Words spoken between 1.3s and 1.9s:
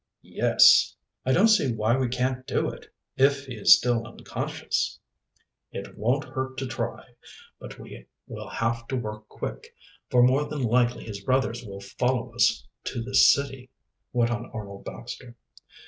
don't see